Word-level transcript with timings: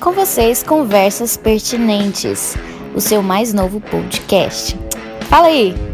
Com 0.00 0.12
vocês, 0.12 0.62
Conversas 0.62 1.36
Pertinentes, 1.36 2.56
o 2.94 3.00
seu 3.00 3.22
mais 3.22 3.52
novo 3.54 3.80
podcast. 3.80 4.78
Fala 5.28 5.46
aí! 5.46 5.93